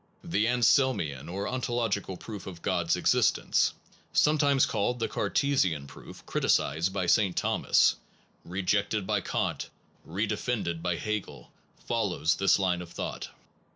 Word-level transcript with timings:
The 0.23 0.47
anselmian 0.47 1.29
or 1.29 1.47
ontological 1.47 2.17
proof 2.17 2.47
of 2.47 2.63
God 2.63 2.87
s 2.87 2.95
existence, 2.95 3.73
sometimes 4.11 4.65
called 4.65 4.97
the 4.97 5.07
cartesian 5.07 5.85
proof, 5.85 6.25
criticised 6.25 6.91
by 6.91 7.05
Saint 7.05 7.37
Thomas, 7.37 7.97
rejected 8.43 9.05
by 9.05 9.21
Kant, 9.21 9.69
re 10.03 10.25
defended 10.25 10.81
by 10.81 10.95
Hegel, 10.95 11.51
follows 11.85 12.37
this 12.37 12.57
line 12.57 12.81
of 12.81 12.89
thought. 12.89 13.29